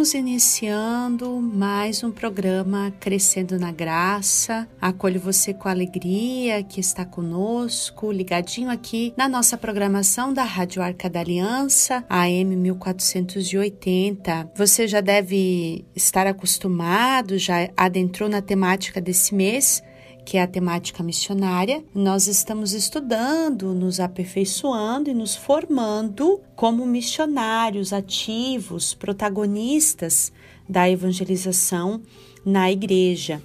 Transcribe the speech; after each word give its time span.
Estamos 0.00 0.14
iniciando 0.14 1.42
mais 1.42 2.02
um 2.02 2.10
programa 2.10 2.90
Crescendo 2.98 3.58
na 3.58 3.70
Graça. 3.70 4.66
Acolho 4.80 5.20
você 5.20 5.52
com 5.52 5.68
alegria 5.68 6.62
que 6.62 6.80
está 6.80 7.04
conosco, 7.04 8.10
ligadinho 8.10 8.70
aqui 8.70 9.12
na 9.14 9.28
nossa 9.28 9.58
programação 9.58 10.32
da 10.32 10.42
Rádio 10.42 10.80
Arca 10.80 11.10
da 11.10 11.20
Aliança, 11.20 12.02
AM 12.08 12.56
1480. 12.56 14.50
Você 14.56 14.88
já 14.88 15.02
deve 15.02 15.84
estar 15.94 16.26
acostumado, 16.26 17.36
já 17.36 17.68
adentrou 17.76 18.26
na 18.26 18.40
temática 18.40 19.02
desse 19.02 19.34
mês 19.34 19.82
que 20.24 20.36
é 20.36 20.42
a 20.42 20.46
temática 20.46 21.02
missionária, 21.02 21.82
nós 21.94 22.26
estamos 22.26 22.72
estudando, 22.72 23.74
nos 23.74 24.00
aperfeiçoando 24.00 25.10
e 25.10 25.14
nos 25.14 25.34
formando 25.34 26.40
como 26.54 26.86
missionários 26.86 27.92
ativos, 27.92 28.94
protagonistas 28.94 30.32
da 30.68 30.88
evangelização 30.88 32.00
na 32.44 32.70
igreja. 32.70 33.42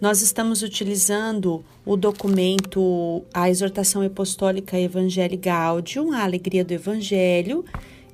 Nós 0.00 0.20
estamos 0.20 0.62
utilizando 0.62 1.64
o 1.86 1.96
documento 1.96 3.22
A 3.32 3.48
Exortação 3.48 4.02
Apostólica 4.02 4.78
Evangelii 4.78 5.38
Gaudium, 5.38 6.12
a 6.12 6.24
Alegria 6.24 6.64
do 6.64 6.72
Evangelho, 6.72 7.64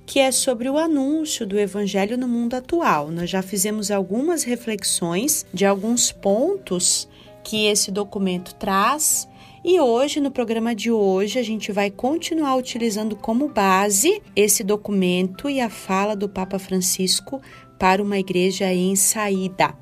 que 0.07 0.19
é 0.19 0.31
sobre 0.31 0.69
o 0.69 0.77
anúncio 0.77 1.47
do 1.47 1.59
Evangelho 1.59 2.19
no 2.19 2.29
mundo 2.29 2.55
atual. 2.55 3.11
Nós 3.11 3.31
já 3.31 3.43
fizemos 3.43 3.91
algumas 3.91 4.43
reflexões 4.43 5.47
de 5.55 5.65
alguns 5.65 6.13
pontos 6.13 7.09
que 7.43 7.67
esse 7.67 7.91
documento 7.91 8.55
traz. 8.55 9.29
E 9.63 9.79
hoje, 9.79 10.21
no 10.21 10.31
programa 10.31 10.75
de 10.75 10.91
hoje, 10.91 11.39
a 11.39 11.43
gente 11.43 11.71
vai 11.71 11.91
continuar 11.91 12.57
utilizando 12.57 13.15
como 13.15 13.49
base 13.49 14.23
esse 14.35 14.65
documento 14.65 15.51
e 15.51 15.61
a 15.61 15.69
fala 15.69 16.17
do 16.17 16.29
Papa 16.29 16.59
Francisco 16.59 17.41
para 17.79 18.03
uma 18.03 18.19
igreja 18.19 18.73
em 18.73 18.97
saída. 18.97 19.75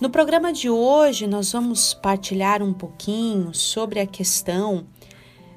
No 0.00 0.10
programa 0.10 0.52
de 0.52 0.68
hoje, 0.68 1.26
nós 1.26 1.52
vamos 1.52 1.94
partilhar 1.94 2.62
um 2.62 2.72
pouquinho 2.72 3.54
sobre 3.54 4.00
a 4.00 4.06
questão 4.06 4.86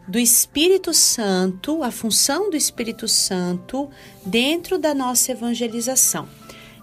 do 0.07 0.17
Espírito 0.17 0.93
Santo, 0.93 1.83
a 1.83 1.91
função 1.91 2.49
do 2.49 2.55
Espírito 2.55 3.07
Santo 3.07 3.89
dentro 4.25 4.77
da 4.77 4.93
nossa 4.93 5.31
evangelização. 5.31 6.29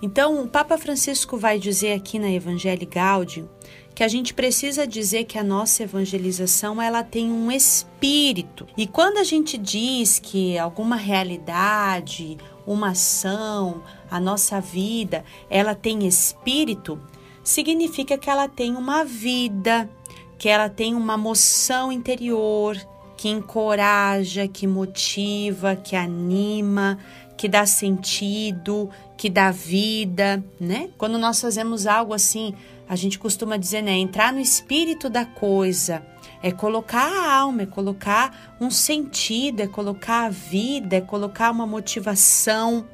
Então, 0.04 0.42
o 0.42 0.46
Papa 0.46 0.76
Francisco 0.76 1.38
vai 1.38 1.58
dizer 1.58 1.94
aqui 1.94 2.18
na 2.18 2.30
Evangelii 2.30 2.84
Gaudium 2.84 3.48
que 3.94 4.04
a 4.04 4.08
gente 4.08 4.34
precisa 4.34 4.86
dizer 4.86 5.24
que 5.24 5.38
a 5.38 5.42
nossa 5.42 5.82
evangelização 5.82 6.82
ela 6.82 7.02
tem 7.02 7.32
um 7.32 7.50
espírito. 7.50 8.66
E 8.76 8.86
quando 8.86 9.16
a 9.16 9.24
gente 9.24 9.56
diz 9.56 10.18
que 10.18 10.58
alguma 10.58 10.94
realidade, 10.94 12.36
uma 12.66 12.90
ação, 12.90 13.82
a 14.10 14.20
nossa 14.20 14.60
vida, 14.60 15.24
ela 15.48 15.74
tem 15.74 16.06
espírito, 16.06 17.00
significa 17.42 18.18
que 18.18 18.28
ela 18.28 18.46
tem 18.46 18.76
uma 18.76 19.06
vida, 19.06 19.88
que 20.36 20.50
ela 20.50 20.68
tem 20.68 20.94
uma 20.94 21.16
moção 21.16 21.90
interior, 21.90 22.76
que 23.16 23.30
encoraja, 23.30 24.46
que 24.46 24.66
motiva, 24.66 25.74
que 25.74 25.96
anima, 25.96 26.98
que 27.44 27.48
dá 27.50 27.66
sentido, 27.66 28.88
que 29.18 29.28
dá 29.28 29.50
vida, 29.50 30.42
né? 30.58 30.88
Quando 30.96 31.18
nós 31.18 31.38
fazemos 31.38 31.86
algo 31.86 32.14
assim 32.14 32.54
a 32.88 32.96
gente 32.96 33.18
costuma 33.18 33.58
dizer, 33.58 33.82
né? 33.82 33.92
Entrar 33.92 34.32
no 34.32 34.40
espírito 34.40 35.10
da 35.10 35.26
coisa. 35.26 36.02
É 36.42 36.50
colocar 36.50 37.02
a 37.02 37.34
alma, 37.34 37.64
é 37.64 37.66
colocar 37.66 38.56
um 38.58 38.70
sentido, 38.70 39.60
é 39.60 39.66
colocar 39.66 40.24
a 40.24 40.30
vida, 40.30 40.96
é 40.96 41.02
colocar 41.02 41.50
uma 41.50 41.66
motivação. 41.66 42.86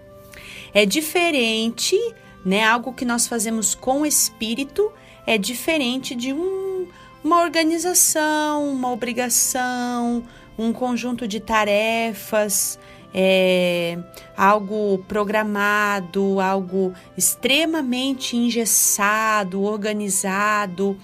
É 0.74 0.84
diferente, 0.84 1.96
né? 2.44 2.64
Algo 2.64 2.92
que 2.92 3.04
nós 3.04 3.28
fazemos 3.28 3.76
com 3.76 4.00
o 4.00 4.06
espírito 4.06 4.90
é 5.28 5.38
diferente 5.38 6.16
de 6.16 6.32
um, 6.32 6.88
uma 7.22 7.40
organização, 7.40 8.68
uma 8.68 8.90
obrigação, 8.90 10.24
um 10.58 10.72
conjunto 10.72 11.28
de 11.28 11.38
tarefas 11.38 12.80
é, 13.12 13.98
algo 14.36 14.98
programado, 15.08 16.40
algo 16.40 16.92
extremamente 17.16 18.36
engessado, 18.36 19.62
organizado. 19.62 20.96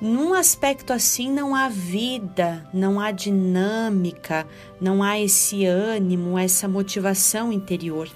Num 0.00 0.32
aspecto 0.32 0.92
assim 0.92 1.30
não 1.30 1.54
há 1.54 1.68
vida, 1.68 2.68
não 2.72 3.00
há 3.00 3.10
dinâmica, 3.10 4.46
não 4.80 5.02
há 5.02 5.18
esse 5.18 5.64
ânimo, 5.64 6.38
essa 6.38 6.68
motivação 6.68 7.52
interior. 7.52 8.08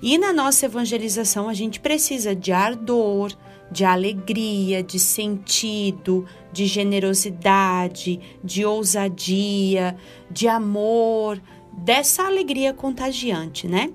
E 0.00 0.18
na 0.18 0.32
nossa 0.32 0.66
evangelização 0.66 1.48
a 1.48 1.54
gente 1.54 1.80
precisa 1.80 2.34
de 2.34 2.52
ardor, 2.52 3.32
de 3.70 3.84
alegria, 3.84 4.82
de 4.82 4.98
sentido, 4.98 6.26
de 6.52 6.66
generosidade, 6.66 8.20
de 8.42 8.64
ousadia, 8.64 9.96
de 10.30 10.46
amor, 10.46 11.40
dessa 11.78 12.24
alegria 12.24 12.72
contagiante, 12.72 13.66
né? 13.66 13.92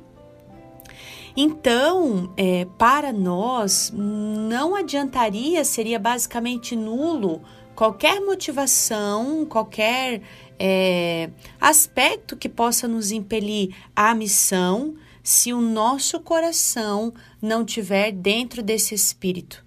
Então, 1.35 2.33
é, 2.35 2.65
para 2.77 3.13
nós, 3.13 3.93
não 3.95 4.75
adiantaria, 4.75 5.63
seria 5.63 5.99
basicamente 5.99 6.75
nulo 6.75 7.41
qualquer 7.75 8.19
motivação, 8.19 9.45
qualquer 9.45 10.21
é, 10.59 11.29
aspecto 11.61 12.35
que 12.35 12.49
possa 12.49 12.89
nos 12.89 13.11
impelir 13.11 13.73
à 13.95 14.13
missão, 14.13 14.95
se 15.23 15.53
o 15.53 15.61
nosso 15.61 16.19
coração 16.19 17.13
não 17.41 17.63
tiver 17.63 18.11
dentro 18.11 18.61
desse 18.61 18.93
espírito, 18.93 19.63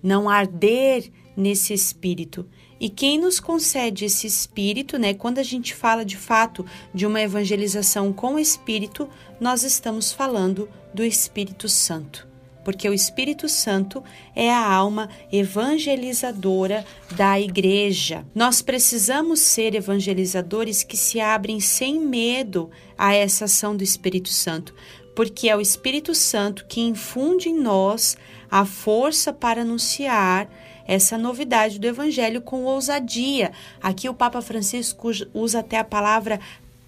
não 0.00 0.28
arder 0.28 1.10
nesse 1.36 1.74
espírito. 1.74 2.46
E 2.78 2.88
quem 2.88 3.18
nos 3.18 3.40
concede 3.40 4.04
esse 4.04 4.26
espírito, 4.26 4.98
né? 4.98 5.14
Quando 5.14 5.38
a 5.38 5.42
gente 5.42 5.74
fala 5.74 6.04
de 6.04 6.16
fato 6.16 6.64
de 6.92 7.06
uma 7.06 7.20
evangelização 7.20 8.12
com 8.12 8.38
espírito, 8.38 9.08
nós 9.40 9.62
estamos 9.62 10.12
falando 10.12 10.68
do 10.92 11.04
Espírito 11.04 11.68
Santo. 11.68 12.26
Porque 12.64 12.88
o 12.88 12.92
Espírito 12.92 13.48
Santo 13.48 14.02
é 14.34 14.52
a 14.52 14.68
alma 14.68 15.08
evangelizadora 15.30 16.84
da 17.14 17.40
igreja. 17.40 18.26
Nós 18.34 18.60
precisamos 18.60 19.40
ser 19.40 19.74
evangelizadores 19.74 20.82
que 20.82 20.96
se 20.96 21.20
abrem 21.20 21.60
sem 21.60 22.00
medo 22.00 22.68
a 22.98 23.14
essa 23.14 23.44
ação 23.44 23.76
do 23.76 23.84
Espírito 23.84 24.30
Santo, 24.30 24.74
porque 25.14 25.48
é 25.48 25.56
o 25.56 25.60
Espírito 25.60 26.12
Santo 26.12 26.66
que 26.66 26.80
infunde 26.80 27.48
em 27.48 27.56
nós 27.56 28.16
a 28.50 28.64
força 28.64 29.32
para 29.32 29.62
anunciar 29.62 30.50
essa 30.86 31.18
novidade 31.18 31.78
do 31.78 31.86
Evangelho 31.86 32.40
com 32.40 32.64
ousadia. 32.64 33.52
Aqui 33.82 34.08
o 34.08 34.14
Papa 34.14 34.40
Francisco 34.40 35.10
usa 35.34 35.60
até 35.60 35.78
a 35.78 35.84
palavra 35.84 36.40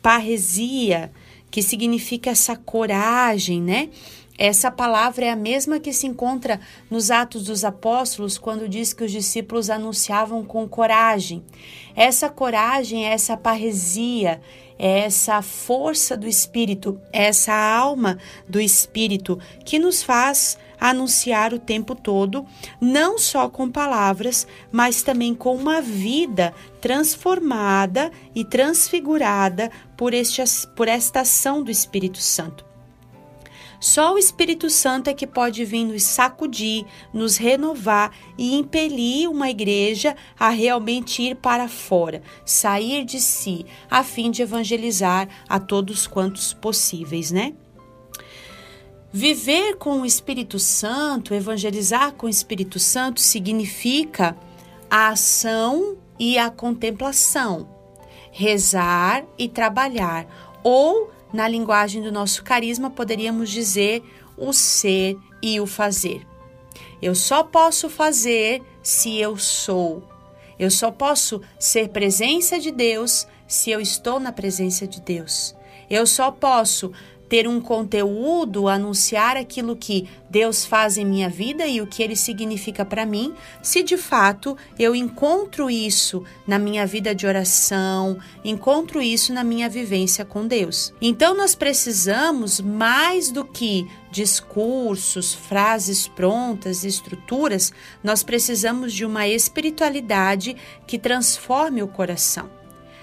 parresia, 0.03 1.11
que 1.51 1.63
significa 1.63 2.31
essa 2.31 2.57
coragem, 2.57 3.61
né? 3.61 3.89
Essa 4.39 4.71
palavra 4.71 5.27
é 5.27 5.31
a 5.31 5.37
mesma 5.37 5.81
que 5.81 5.93
se 5.93 6.07
encontra 6.07 6.61
nos 6.89 7.11
Atos 7.11 7.47
dos 7.47 7.65
Apóstolos, 7.65 8.39
quando 8.39 8.69
diz 8.69 8.93
que 8.93 9.03
os 9.03 9.11
discípulos 9.11 9.69
anunciavam 9.69 10.45
com 10.45 10.69
coragem. 10.69 11.43
Essa 11.97 12.29
coragem 12.29 13.05
essa 13.05 13.37
parresia, 13.37 14.41
é 14.79 15.01
essa 15.01 15.43
força 15.43 16.17
do 16.17 16.29
Espírito, 16.29 17.01
é 17.13 17.25
essa 17.27 17.53
alma 17.53 18.17
do 18.49 18.61
Espírito 18.61 19.37
que 19.65 19.77
nos 19.77 20.05
faz 20.05 20.57
anunciar 20.81 21.53
o 21.53 21.59
tempo 21.59 21.95
todo, 21.95 22.47
não 22.81 23.19
só 23.19 23.49
com 23.49 23.71
palavras, 23.71 24.47
mas 24.71 25.03
também 25.03 25.35
com 25.35 25.55
uma 25.55 25.81
vida 25.81 26.55
transformada 26.81 28.11
e 28.35 28.45
transfigurada 28.45 29.71
por, 29.97 30.15
este, 30.15 30.43
por 30.77 30.89
esta 30.89 31.21
ação 31.21 31.63
do 31.63 31.71
Espírito 31.71 32.19
Santo. 32.19 32.69
Só 33.81 34.15
o 34.15 34.19
Espírito 34.19 34.69
Santo 34.69 35.09
é 35.09 35.15
que 35.15 35.27
pode 35.27 35.65
vir 35.65 35.85
nos 35.85 36.03
sacudir, 36.03 36.85
nos 37.13 37.37
renovar 37.37 38.11
e 38.37 38.57
impelir 38.57 39.31
uma 39.31 39.49
igreja 39.51 40.17
a 40.39 40.49
realmente 40.49 41.23
ir 41.23 41.37
para 41.37 41.69
fora, 41.69 42.23
sair 42.45 43.05
de 43.05 43.21
si, 43.21 43.65
a 43.89 44.03
fim 44.03 44.33
de 44.33 44.43
evangelizar 44.43 45.29
a 45.49 45.61
todos 45.61 46.09
quantos 46.09 46.53
possíveis, 46.53 47.31
né? 47.31 47.55
Viver 49.11 49.77
com 49.77 50.03
o 50.03 50.07
Espírito 50.07 50.59
Santo, 50.59 51.33
evangelizar 51.33 52.13
com 52.13 52.27
o 52.27 52.31
Espírito 52.31 52.79
Santo, 52.79 53.21
significa 53.23 54.37
a 54.91 55.09
ação 55.09 55.97
e 56.19 56.37
a 56.37 56.51
contemplação, 56.51 57.67
rezar 58.31 59.25
e 59.39 59.49
trabalhar, 59.49 60.27
ou, 60.63 61.11
na 61.33 61.49
linguagem 61.49 62.03
do 62.03 62.13
nosso 62.13 62.45
carisma, 62.45 62.91
poderíamos 62.91 63.49
dizer 63.49 64.03
o 64.37 64.53
ser 64.53 65.17
e 65.43 65.59
o 65.59 65.67
fazer. 65.67 66.27
Eu 67.01 67.15
só 67.15 67.43
posso 67.43 67.89
fazer 67.89 68.63
se 68.83 69.17
eu 69.17 69.39
sou. 69.39 70.03
Eu 70.59 70.71
só 70.71 70.91
posso 70.91 71.41
ser 71.59 71.89
presença 71.89 72.59
de 72.59 72.71
Deus 72.71 73.27
se 73.47 73.71
eu 73.71 73.81
estou 73.81 74.21
na 74.21 74.33
presença 74.33 74.87
de 74.87 75.01
Deus. 75.01 75.55
Eu 75.89 76.07
só 76.07 76.31
posso 76.31 76.93
ter 77.29 77.47
um 77.47 77.61
conteúdo, 77.61 78.69
anunciar 78.69 79.37
aquilo 79.37 79.77
que 79.77 80.09
Deus 80.31 80.65
faz 80.65 80.97
em 80.97 81.05
minha 81.05 81.29
vida 81.29 81.67
e 81.67 81.81
o 81.81 81.87
que 81.87 82.03
ele 82.03 82.17
significa 82.17 82.85
para 82.85 83.07
mim, 83.07 83.35
se 83.63 83.83
de 83.83 83.97
fato 83.97 84.57
eu 84.79 84.95
encontro 84.95 85.71
isso 85.71 86.23
na 86.47 86.59
minha 86.59 86.87
vida 86.87 87.15
de 87.15 87.27
oração, 87.27 88.19
encontro 88.45 89.01
isso 89.01 89.33
na 89.33 89.45
minha 89.45 89.69
vivência 89.69 90.25
com 90.25 90.47
Deus. 90.47 90.93
Então 91.01 91.37
nós 91.37 91.55
precisamos 91.55 92.61
mais 92.61 93.31
do 93.31 93.45
que 93.45 93.87
discursos, 94.11 95.35
frases 95.35 96.09
prontas, 96.09 96.85
estruturas, 96.85 97.73
nós 98.03 98.23
precisamos 98.23 98.93
de 98.93 99.05
uma 99.05 99.29
espiritualidade 99.29 100.57
que 100.87 100.99
transforme 100.99 101.83
o 101.83 101.89
coração 101.89 102.58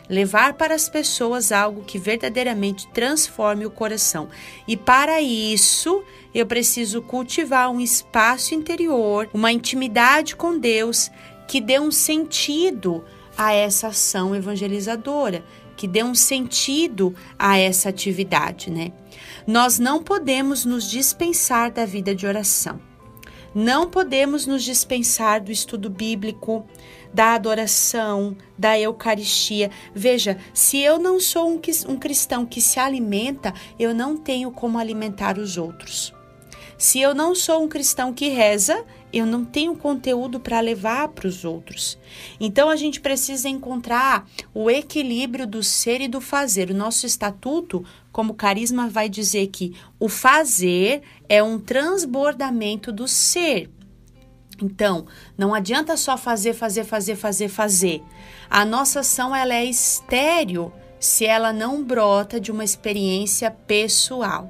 levar 0.10 0.54
para 0.54 0.76
as 0.76 0.88
pessoas 0.88 1.52
algo 1.52 1.84
que 1.84 1.98
verdadeiramente 1.98 2.88
transforme 2.88 3.66
o 3.66 3.72
coração. 3.72 4.30
E 4.68 4.78
para 4.78 5.22
isso, 5.22 6.04
eu 6.34 6.46
preciso 6.46 7.02
cultivar 7.02 7.70
um 7.70 7.80
espaço 7.80 8.54
interior, 8.54 9.30
uma 9.34 9.52
intimidade 9.52 10.36
com 10.36 10.58
Deus 10.58 11.10
que 11.48 11.62
dê 11.62 11.80
um 11.80 11.92
sentido 11.92 13.04
a 13.38 13.54
essa 13.54 13.88
ação 13.88 14.36
evangelizadora, 14.36 15.44
que 15.76 15.88
dê 15.88 16.04
um 16.04 16.16
sentido 16.16 17.14
a 17.38 17.58
essa 17.58 17.90
atividade, 17.90 18.72
né? 18.72 18.92
Nós 19.46 19.78
não 19.78 20.02
podemos 20.02 20.66
nos 20.66 20.90
dispensar 20.90 21.72
da 21.72 21.86
vida 21.86 22.16
de 22.16 22.26
oração. 22.26 22.80
Não 23.54 23.90
podemos 23.90 24.46
nos 24.46 24.64
dispensar 24.64 25.42
do 25.42 25.52
estudo 25.52 25.90
bíblico, 25.90 26.66
da 27.16 27.34
adoração, 27.34 28.36
da 28.58 28.78
Eucaristia. 28.78 29.72
Veja, 29.94 30.38
se 30.54 30.82
eu 30.82 31.00
não 31.00 31.18
sou 31.18 31.50
um, 31.50 31.62
um 31.88 31.96
cristão 31.96 32.46
que 32.46 32.60
se 32.60 32.78
alimenta, 32.78 33.54
eu 33.80 33.96
não 33.96 34.18
tenho 34.18 34.52
como 34.52 34.78
alimentar 34.78 35.40
os 35.40 35.58
outros. 35.58 36.14
Se 36.78 37.00
eu 37.00 37.16
não 37.16 37.34
sou 37.34 37.64
um 37.64 37.70
cristão 37.70 38.12
que 38.12 38.28
reza, 38.28 38.84
eu 39.14 39.26
não 39.26 39.46
tenho 39.46 39.78
conteúdo 39.78 40.42
para 40.42 40.60
levar 40.60 41.08
para 41.08 41.26
os 41.26 41.46
outros. 41.46 41.98
Então 42.38 42.70
a 42.70 42.76
gente 42.76 43.00
precisa 43.00 43.48
encontrar 43.48 44.28
o 44.54 44.70
equilíbrio 44.70 45.48
do 45.48 45.64
ser 45.64 46.02
e 46.02 46.10
do 46.10 46.20
fazer. 46.20 46.70
O 46.70 46.76
nosso 46.76 47.06
estatuto, 47.06 47.86
como 48.12 48.34
carisma, 48.34 48.90
vai 48.90 49.08
dizer 49.08 49.48
que 49.48 49.74
o 49.98 50.10
fazer 50.10 51.02
é 51.30 51.42
um 51.42 51.58
transbordamento 51.58 52.92
do 52.92 53.08
ser. 53.08 53.70
Então, 54.62 55.06
não 55.38 55.54
adianta 55.54 55.98
só 55.98 56.18
fazer, 56.18 56.54
fazer, 56.54 56.84
fazer, 56.84 57.16
fazer, 57.16 57.48
fazer. 57.50 58.04
A 58.50 58.64
nossa 58.66 59.02
ação 59.02 59.36
ela 59.36 59.54
é 59.54 59.66
estéreo 59.66 60.72
se 61.00 61.26
ela 61.26 61.52
não 61.54 61.84
brota 61.84 62.40
de 62.40 62.52
uma 62.52 62.64
experiência 62.64 63.52
pessoal. 63.52 64.50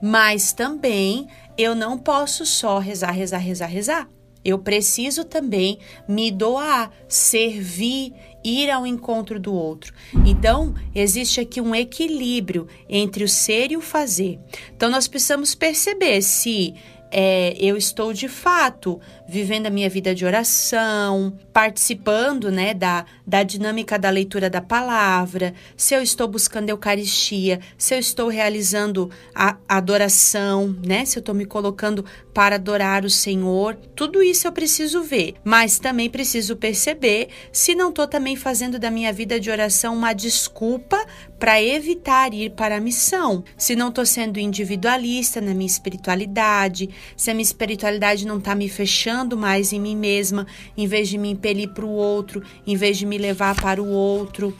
Mas 0.00 0.52
também 0.52 1.28
eu 1.58 1.74
não 1.74 1.98
posso 1.98 2.46
só 2.46 2.78
rezar, 2.78 3.10
rezar, 3.10 3.38
rezar, 3.38 3.66
rezar. 3.66 4.08
Eu 4.42 4.58
preciso 4.58 5.24
também 5.24 5.78
me 6.08 6.30
doar, 6.30 6.90
servir, 7.06 8.14
ir 8.42 8.70
ao 8.70 8.86
encontro 8.86 9.38
do 9.38 9.52
outro. 9.52 9.92
Então, 10.24 10.74
existe 10.94 11.40
aqui 11.40 11.60
um 11.60 11.74
equilíbrio 11.74 12.66
entre 12.88 13.22
o 13.22 13.28
ser 13.28 13.70
e 13.70 13.76
o 13.76 13.82
fazer. 13.82 14.38
Então, 14.74 14.88
nós 14.88 15.06
precisamos 15.06 15.54
perceber 15.54 16.22
se 16.22 16.74
é, 17.10 17.56
eu 17.58 17.76
estou 17.76 18.12
de 18.12 18.28
fato 18.28 19.00
vivendo 19.30 19.66
a 19.66 19.70
minha 19.70 19.88
vida 19.88 20.12
de 20.12 20.24
oração, 20.24 21.32
participando 21.52 22.50
né, 22.50 22.74
da, 22.74 23.04
da 23.24 23.44
dinâmica 23.44 23.96
da 23.96 24.10
leitura 24.10 24.50
da 24.50 24.60
palavra, 24.60 25.54
se 25.76 25.94
eu 25.94 26.02
estou 26.02 26.26
buscando 26.26 26.68
Eucaristia, 26.68 27.60
se 27.78 27.94
eu 27.94 27.98
estou 27.98 28.28
realizando 28.28 29.08
a 29.32 29.56
adoração, 29.68 30.76
né, 30.84 31.04
se 31.04 31.16
eu 31.16 31.20
estou 31.20 31.34
me 31.34 31.44
colocando 31.44 32.04
para 32.34 32.56
adorar 32.56 33.04
o 33.04 33.10
Senhor, 33.10 33.76
tudo 33.94 34.20
isso 34.20 34.48
eu 34.48 34.52
preciso 34.52 35.02
ver, 35.02 35.34
mas 35.44 35.78
também 35.78 36.10
preciso 36.10 36.56
perceber 36.56 37.28
se 37.52 37.74
não 37.74 37.90
estou 37.90 38.08
também 38.08 38.34
fazendo 38.34 38.80
da 38.80 38.90
minha 38.90 39.12
vida 39.12 39.38
de 39.38 39.50
oração 39.50 39.94
uma 39.94 40.12
desculpa 40.12 41.04
para 41.38 41.62
evitar 41.62 42.34
ir 42.34 42.50
para 42.50 42.76
a 42.76 42.80
missão, 42.80 43.44
se 43.56 43.76
não 43.76 43.88
estou 43.88 44.04
sendo 44.04 44.38
individualista 44.38 45.40
na 45.40 45.54
minha 45.54 45.66
espiritualidade, 45.66 46.90
se 47.16 47.30
a 47.30 47.34
minha 47.34 47.42
espiritualidade 47.42 48.26
não 48.26 48.38
está 48.38 48.54
me 48.54 48.68
fechando 48.68 49.36
mais 49.36 49.72
em 49.72 49.80
mim 49.80 49.96
mesma, 49.96 50.46
em 50.76 50.86
vez 50.86 51.08
de 51.08 51.18
me 51.18 51.30
impelir 51.30 51.68
para 51.70 51.84
o 51.84 51.90
outro, 51.90 52.42
em 52.66 52.76
vez 52.76 52.98
de 52.98 53.06
me 53.06 53.18
levar 53.18 53.54
para 53.60 53.82
o 53.82 53.88
outro. 53.88 54.56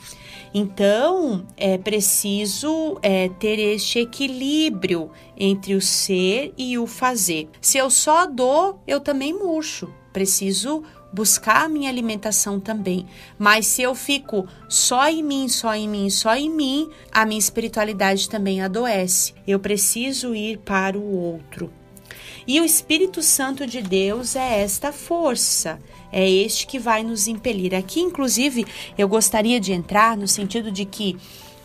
Então, 0.52 1.46
é 1.56 1.78
preciso 1.78 2.98
é, 3.02 3.28
ter 3.28 3.58
este 3.58 4.00
equilíbrio 4.00 5.10
entre 5.36 5.74
o 5.74 5.80
ser 5.80 6.52
e 6.58 6.76
o 6.76 6.86
fazer. 6.86 7.48
Se 7.60 7.78
eu 7.78 7.88
só 7.88 8.26
dou, 8.26 8.82
eu 8.86 9.00
também 9.00 9.32
murcho. 9.32 9.92
Preciso 10.12 10.82
buscar 11.12 11.64
a 11.64 11.68
minha 11.68 11.88
alimentação 11.88 12.58
também. 12.58 13.06
Mas 13.38 13.66
se 13.66 13.82
eu 13.82 13.94
fico 13.94 14.46
só 14.68 15.08
em 15.08 15.22
mim, 15.22 15.48
só 15.48 15.74
em 15.74 15.88
mim, 15.88 16.10
só 16.10 16.34
em 16.34 16.50
mim, 16.50 16.90
a 17.12 17.24
minha 17.24 17.38
espiritualidade 17.38 18.28
também 18.28 18.60
adoece. 18.60 19.34
Eu 19.46 19.60
preciso 19.60 20.34
ir 20.34 20.58
para 20.58 20.98
o 20.98 21.16
outro. 21.16 21.72
E 22.46 22.60
o 22.60 22.64
Espírito 22.64 23.22
Santo 23.22 23.66
de 23.66 23.82
Deus 23.82 24.34
é 24.36 24.60
esta 24.62 24.92
força, 24.92 25.80
é 26.12 26.28
este 26.28 26.66
que 26.66 26.78
vai 26.78 27.02
nos 27.02 27.28
impelir. 27.28 27.74
Aqui, 27.74 28.00
inclusive, 28.00 28.66
eu 28.96 29.08
gostaria 29.08 29.60
de 29.60 29.72
entrar 29.72 30.16
no 30.16 30.26
sentido 30.26 30.70
de 30.70 30.84
que 30.84 31.16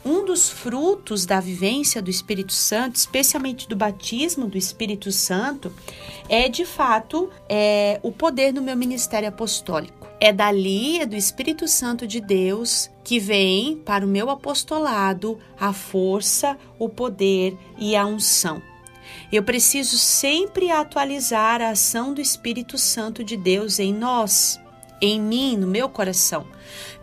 um 0.06 0.24
dos 0.24 0.48
frutos 0.50 1.26
da 1.26 1.40
vivência 1.40 2.00
do 2.00 2.12
Espírito 2.12 2.54
Santo, 2.54 2.96
especialmente 2.96 3.68
do 3.68 3.76
batismo 3.76 4.48
do 4.48 4.56
Espírito 4.56 5.12
Santo, 5.12 5.74
é 6.30 6.48
de 6.48 6.64
fato 6.64 7.30
é, 7.50 8.00
o 8.04 8.12
poder 8.12 8.54
no 8.54 8.62
meu 8.62 8.78
ministério 8.78 9.28
apostólico. 9.28 10.08
É 10.20 10.32
dali, 10.32 11.00
é 11.00 11.08
do 11.08 11.16
Espírito 11.16 11.68
Santo 11.68 12.06
de 12.06 12.22
Deus, 12.22 12.90
que 13.04 13.20
vem 13.20 13.78
para 13.78 14.06
o 14.06 14.08
meu 14.08 14.30
apostolado 14.30 15.40
a 15.60 15.74
força, 15.74 16.56
o 16.78 16.88
poder 16.88 17.58
e 17.78 17.96
a 17.96 18.06
unção. 18.06 18.62
Eu 19.32 19.44
preciso 19.44 19.98
sempre 19.98 20.72
atualizar 20.72 21.62
a 21.62 21.70
ação 21.70 22.14
do 22.14 22.22
Espírito 22.22 22.78
Santo 22.78 23.24
de 23.24 23.36
Deus 23.36 23.80
em 23.80 23.94
nós, 23.94 24.60
em 25.02 25.20
mim, 25.20 25.58
no 25.58 25.68
meu 25.68 25.90
coração, 25.90 26.46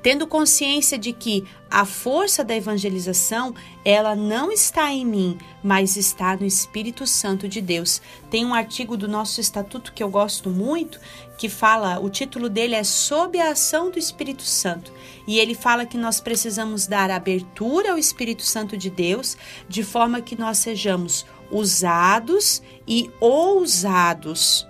tendo 0.02 0.26
consciência 0.26 0.98
de 0.98 1.12
que 1.12 1.44
a 1.70 1.84
força 1.84 2.44
da 2.44 2.54
evangelização, 2.54 3.54
ela 3.84 4.14
não 4.14 4.50
está 4.52 4.92
em 4.92 5.06
mim, 5.06 5.38
mas 5.62 5.96
está 5.96 6.36
no 6.36 6.44
Espírito 6.44 7.06
Santo 7.06 7.48
de 7.48 7.60
Deus. 7.60 8.02
Tem 8.30 8.44
um 8.44 8.52
artigo 8.52 8.96
do 8.96 9.08
nosso 9.08 9.40
estatuto 9.40 9.92
que 9.92 10.02
eu 10.02 10.10
gosto 10.10 10.50
muito, 10.50 10.98
que 11.38 11.48
fala, 11.48 11.98
o 11.98 12.10
título 12.10 12.48
dele 12.48 12.74
é 12.74 12.84
Sob 12.84 13.38
a 13.38 13.52
ação 13.52 13.90
do 13.90 13.98
Espírito 13.98 14.42
Santo, 14.42 14.92
e 15.26 15.38
ele 15.38 15.54
fala 15.54 15.86
que 15.86 15.96
nós 15.96 16.20
precisamos 16.20 16.86
dar 16.86 17.10
abertura 17.10 17.92
ao 17.92 17.98
Espírito 17.98 18.42
Santo 18.42 18.76
de 18.76 18.90
Deus, 18.90 19.36
de 19.68 19.82
forma 19.82 20.20
que 20.20 20.38
nós 20.38 20.58
sejamos 20.58 21.24
usados 21.50 22.62
e 22.86 23.10
ousados. 23.20 24.66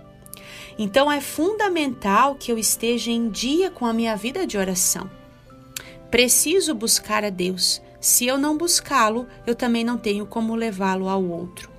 Então 0.78 1.10
é 1.10 1.20
fundamental 1.20 2.34
que 2.34 2.50
eu 2.50 2.58
esteja 2.58 3.10
em 3.10 3.28
dia 3.28 3.70
com 3.70 3.86
a 3.86 3.92
minha 3.92 4.16
vida 4.16 4.46
de 4.46 4.56
oração. 4.56 5.10
Preciso 6.10 6.74
buscar 6.74 7.24
a 7.24 7.30
Deus. 7.30 7.80
Se 8.00 8.26
eu 8.26 8.36
não 8.36 8.56
buscá-lo, 8.56 9.26
eu 9.46 9.54
também 9.54 9.84
não 9.84 9.96
tenho 9.96 10.26
como 10.26 10.54
levá-lo 10.54 11.08
ao 11.08 11.22
outro. 11.22 11.70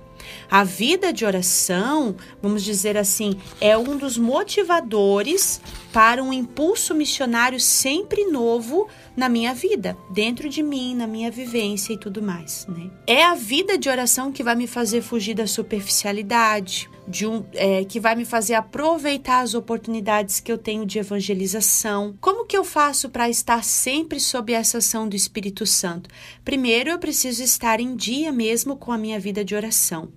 A 0.50 0.64
vida 0.64 1.12
de 1.12 1.24
oração, 1.24 2.16
vamos 2.40 2.64
dizer 2.64 2.96
assim, 2.96 3.38
é 3.60 3.76
um 3.76 3.96
dos 3.96 4.16
motivadores 4.16 5.60
para 5.94 6.20
um 6.20 6.32
impulso 6.32 6.92
missionário 6.92 7.60
sempre 7.60 8.24
novo 8.24 8.88
na 9.16 9.28
minha 9.28 9.54
vida, 9.54 9.96
dentro 10.10 10.48
de 10.48 10.60
mim, 10.60 10.92
na 10.92 11.06
minha 11.06 11.30
vivência 11.30 11.92
e 11.92 11.96
tudo 11.96 12.20
mais. 12.20 12.66
Né? 12.68 12.90
É 13.06 13.22
a 13.22 13.36
vida 13.36 13.78
de 13.78 13.88
oração 13.88 14.32
que 14.32 14.42
vai 14.42 14.56
me 14.56 14.66
fazer 14.66 15.02
fugir 15.02 15.34
da 15.34 15.46
superficialidade, 15.46 16.90
de 17.06 17.28
um, 17.28 17.44
é, 17.52 17.84
que 17.84 18.00
vai 18.00 18.16
me 18.16 18.24
fazer 18.24 18.54
aproveitar 18.54 19.40
as 19.40 19.54
oportunidades 19.54 20.40
que 20.40 20.50
eu 20.50 20.58
tenho 20.58 20.84
de 20.84 20.98
evangelização. 20.98 22.16
Como 22.20 22.44
que 22.44 22.56
eu 22.56 22.64
faço 22.64 23.08
para 23.08 23.30
estar 23.30 23.62
sempre 23.62 24.18
sob 24.18 24.52
essa 24.52 24.78
ação 24.78 25.08
do 25.08 25.14
Espírito 25.14 25.64
Santo? 25.64 26.10
Primeiro, 26.44 26.90
eu 26.90 26.98
preciso 26.98 27.40
estar 27.40 27.78
em 27.78 27.94
dia 27.94 28.32
mesmo 28.32 28.76
com 28.76 28.90
a 28.90 28.98
minha 28.98 29.20
vida 29.20 29.44
de 29.44 29.54
oração. 29.54 30.08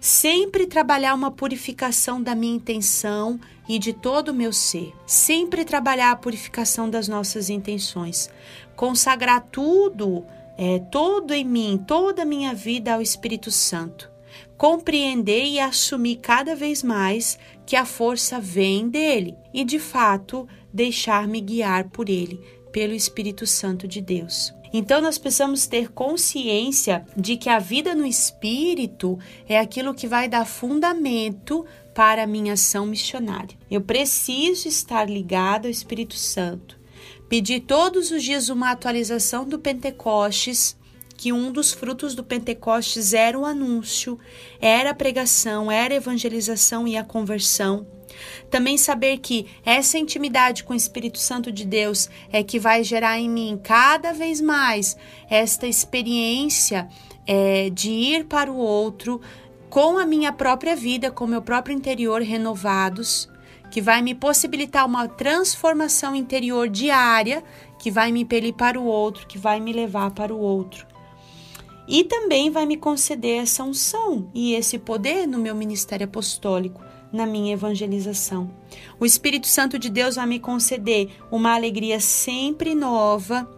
Sempre 0.00 0.66
trabalhar 0.66 1.14
uma 1.14 1.30
purificação 1.30 2.22
da 2.22 2.34
minha 2.34 2.56
intenção 2.56 3.40
e 3.68 3.78
de 3.78 3.92
todo 3.92 4.28
o 4.28 4.34
meu 4.34 4.52
ser. 4.52 4.92
Sempre 5.06 5.64
trabalhar 5.64 6.10
a 6.10 6.16
purificação 6.16 6.88
das 6.88 7.08
nossas 7.08 7.48
intenções. 7.48 8.28
Consagrar 8.76 9.40
tudo, 9.50 10.24
é, 10.58 10.78
todo 10.78 11.32
em 11.32 11.44
mim, 11.44 11.82
toda 11.86 12.22
a 12.22 12.26
minha 12.26 12.54
vida 12.54 12.94
ao 12.94 13.02
Espírito 13.02 13.50
Santo 13.50 14.14
compreender 14.56 15.44
e 15.44 15.60
assumir 15.60 16.16
cada 16.16 16.54
vez 16.54 16.82
mais 16.82 17.38
que 17.66 17.76
a 17.76 17.84
força 17.84 18.40
vem 18.40 18.88
dele 18.88 19.36
e, 19.52 19.64
de 19.64 19.78
fato, 19.78 20.48
deixar-me 20.72 21.40
guiar 21.40 21.88
por 21.90 22.08
ele. 22.08 22.40
Pelo 22.74 22.92
Espírito 22.92 23.46
Santo 23.46 23.86
de 23.86 24.00
Deus. 24.00 24.52
Então 24.72 25.00
nós 25.00 25.16
precisamos 25.16 25.68
ter 25.68 25.92
consciência 25.92 27.06
de 27.16 27.36
que 27.36 27.48
a 27.48 27.60
vida 27.60 27.94
no 27.94 28.04
espírito 28.04 29.16
é 29.48 29.60
aquilo 29.60 29.94
que 29.94 30.08
vai 30.08 30.28
dar 30.28 30.44
fundamento 30.44 31.64
para 31.94 32.24
a 32.24 32.26
minha 32.26 32.54
ação 32.54 32.84
missionária. 32.84 33.56
Eu 33.70 33.80
preciso 33.80 34.66
estar 34.66 35.08
ligado 35.08 35.66
ao 35.66 35.70
Espírito 35.70 36.16
Santo. 36.16 36.76
Pedir 37.28 37.60
todos 37.60 38.10
os 38.10 38.24
dias 38.24 38.48
uma 38.48 38.72
atualização 38.72 39.48
do 39.48 39.60
Pentecostes, 39.60 40.76
que 41.16 41.32
um 41.32 41.52
dos 41.52 41.72
frutos 41.72 42.16
do 42.16 42.24
Pentecostes 42.24 43.14
era 43.14 43.38
o 43.38 43.44
anúncio, 43.44 44.18
era 44.60 44.90
a 44.90 44.94
pregação, 44.94 45.70
era 45.70 45.94
a 45.94 45.98
evangelização 45.98 46.88
e 46.88 46.96
a 46.96 47.04
conversão. 47.04 47.86
Também 48.50 48.78
saber 48.78 49.18
que 49.18 49.46
essa 49.64 49.98
intimidade 49.98 50.64
com 50.64 50.72
o 50.72 50.76
Espírito 50.76 51.18
Santo 51.18 51.50
de 51.50 51.64
Deus 51.64 52.08
é 52.32 52.42
que 52.42 52.58
vai 52.58 52.84
gerar 52.84 53.18
em 53.18 53.28
mim 53.28 53.60
cada 53.62 54.12
vez 54.12 54.40
mais 54.40 54.96
esta 55.28 55.66
experiência 55.66 56.88
é, 57.26 57.70
de 57.70 57.90
ir 57.90 58.24
para 58.24 58.50
o 58.50 58.56
outro 58.56 59.20
com 59.68 59.98
a 59.98 60.06
minha 60.06 60.32
própria 60.32 60.76
vida, 60.76 61.10
com 61.10 61.24
o 61.24 61.28
meu 61.28 61.42
próprio 61.42 61.74
interior 61.74 62.22
renovados, 62.22 63.28
que 63.70 63.80
vai 63.80 64.02
me 64.02 64.14
possibilitar 64.14 64.86
uma 64.86 65.08
transformação 65.08 66.14
interior 66.14 66.68
diária, 66.68 67.42
que 67.76 67.90
vai 67.90 68.12
me 68.12 68.20
impelir 68.20 68.54
para 68.54 68.78
o 68.78 68.84
outro, 68.84 69.26
que 69.26 69.36
vai 69.36 69.58
me 69.58 69.72
levar 69.72 70.12
para 70.12 70.32
o 70.32 70.38
outro. 70.38 70.86
E 71.88 72.04
também 72.04 72.50
vai 72.50 72.66
me 72.66 72.76
conceder 72.76 73.42
essa 73.42 73.64
unção 73.64 74.30
e 74.32 74.54
esse 74.54 74.78
poder 74.78 75.26
no 75.26 75.38
meu 75.38 75.54
ministério 75.54 76.06
apostólico 76.06 76.80
na 77.14 77.24
minha 77.24 77.52
evangelização. 77.54 78.50
O 78.98 79.06
Espírito 79.06 79.46
Santo 79.46 79.78
de 79.78 79.88
Deus 79.88 80.16
vai 80.16 80.26
me 80.26 80.40
conceder 80.40 81.10
uma 81.30 81.54
alegria 81.54 82.00
sempre 82.00 82.74
nova, 82.74 83.48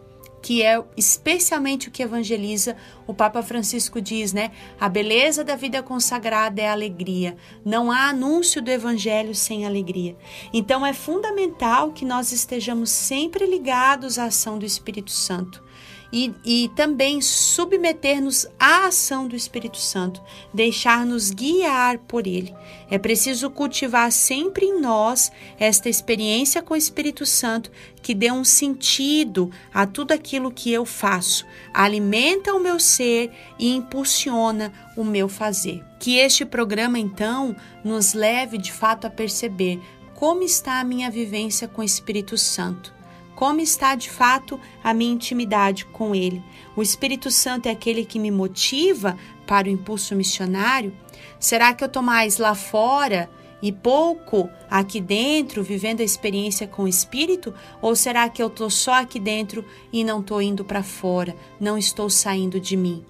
que 0.43 0.63
é 0.63 0.81
especialmente 0.95 1.89
o 1.89 1.91
que 1.91 2.03
evangeliza. 2.03 2.77
O 3.07 3.15
Papa 3.15 3.43
Francisco 3.43 3.99
diz, 3.99 4.35
né? 4.35 4.51
A 4.79 4.91
beleza 4.91 5.43
da 5.43 5.57
vida 5.57 5.83
consagrada 5.83 6.61
é 6.61 6.69
a 6.69 6.73
alegria. 6.73 7.35
Não 7.65 7.91
há 7.91 8.11
anúncio 8.11 8.61
do 8.61 8.71
evangelho 8.71 9.35
sem 9.35 9.65
alegria. 9.65 10.17
Então 10.53 10.85
é 10.85 10.93
fundamental 10.93 11.93
que 11.93 12.05
nós 12.05 12.33
estejamos 12.33 12.91
sempre 12.91 13.47
ligados 13.47 14.19
à 14.19 14.27
ação 14.27 14.59
do 14.59 14.67
Espírito 14.67 15.11
Santo 15.11 15.66
e, 16.13 16.33
e 16.45 16.71
também 16.75 17.21
submeter-nos 17.21 18.47
à 18.59 18.87
ação 18.87 19.27
do 19.27 19.37
Espírito 19.37 19.79
Santo, 19.79 20.23
deixar-nos 20.53 21.31
guiar 21.31 21.99
por 21.99 22.27
ele. 22.27 22.55
É 22.91 22.99
preciso 22.99 23.51
cultivar 23.51 24.13
sempre 24.13 24.67
em 24.67 24.81
nós 24.81 25.31
esta 25.59 25.89
experiência 25.89 26.63
com 26.63 26.75
o 26.75 26.77
Espírito 26.77 27.27
Santo 27.27 27.71
que 28.03 28.15
dê 28.15 28.31
um 28.31 28.45
sentido 28.45 29.51
a 29.75 29.87
tudo 29.87 30.13
aquilo 30.13 30.53
que 30.53 30.73
eu 30.73 30.85
faço, 30.85 31.45
alimenta 31.75 32.55
o 32.55 32.61
meu 32.61 32.79
ser 32.79 33.33
e 33.59 33.75
impulsiona 33.75 34.73
o 34.97 35.03
meu 35.03 35.29
fazer. 35.29 35.85
Que 35.99 36.17
este 36.19 36.45
programa, 36.45 36.99
então, 36.99 37.57
nos 37.83 38.15
leve 38.15 38.59
de 38.59 38.73
fato 38.73 39.07
a 39.07 39.11
perceber 39.11 39.81
como 40.15 40.43
está 40.43 40.79
a 40.79 40.85
minha 40.85 41.11
vivência 41.11 41.67
com 41.67 41.83
o 41.83 41.85
Espírito 41.85 42.39
Santo 42.39 42.96
como 43.37 43.61
está 43.61 43.95
de 43.95 44.11
fato 44.11 44.59
a 44.83 44.93
minha 44.93 45.13
intimidade 45.13 45.85
com 45.85 46.15
Ele. 46.15 46.43
O 46.75 46.83
Espírito 46.83 47.31
Santo 47.31 47.67
é 47.67 47.71
aquele 47.71 48.05
que 48.05 48.19
me 48.19 48.31
motiva 48.33 49.17
para 49.47 49.69
o 49.69 49.71
impulso 49.71 50.17
missionário? 50.17 50.93
Será 51.39 51.73
que 51.73 51.85
eu 51.85 51.87
estou 51.87 52.03
mais 52.03 52.39
lá 52.39 52.55
fora 52.55 53.31
e 53.63 53.71
pouco 53.71 54.51
aqui 54.69 55.01
dentro, 55.01 55.63
vivendo 55.63 56.01
a 56.01 56.05
experiência 56.05 56.67
com 56.67 56.85
o 56.85 56.89
Espírito? 56.89 57.55
Ou 57.81 57.95
será 57.95 58.29
que 58.29 58.43
eu 58.43 58.49
estou 58.49 58.71
só 58.71 58.95
aqui 58.95 59.21
dentro 59.21 59.65
e 59.93 60.03
não 60.03 60.21
estou 60.21 60.43
indo 60.43 60.65
para 60.65 60.83
fora, 60.83 61.37
não 61.61 61.79
estou 61.79 62.11
saindo 62.11 62.59
de 62.59 62.77
mim? 62.77 63.05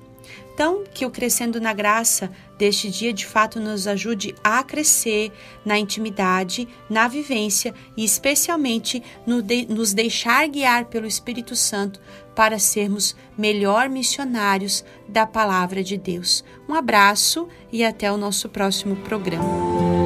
Então, 0.54 0.84
que 0.94 1.04
o 1.04 1.10
Crescendo 1.10 1.60
na 1.60 1.74
Graça 1.74 2.30
deste 2.56 2.90
dia 2.90 3.12
de 3.12 3.26
fato 3.26 3.60
nos 3.60 3.86
ajude 3.86 4.34
a 4.42 4.62
crescer 4.62 5.30
na 5.64 5.78
intimidade, 5.78 6.66
na 6.88 7.06
vivência 7.08 7.74
e 7.96 8.04
especialmente 8.04 9.02
no 9.26 9.42
de, 9.42 9.66
nos 9.66 9.92
deixar 9.92 10.48
guiar 10.48 10.86
pelo 10.86 11.06
Espírito 11.06 11.54
Santo 11.54 12.00
para 12.34 12.58
sermos 12.58 13.14
melhor 13.36 13.88
missionários 13.88 14.84
da 15.06 15.26
palavra 15.26 15.82
de 15.82 15.98
Deus. 15.98 16.42
Um 16.68 16.74
abraço 16.74 17.48
e 17.70 17.84
até 17.84 18.10
o 18.10 18.16
nosso 18.16 18.48
próximo 18.48 18.96
programa. 18.96 20.05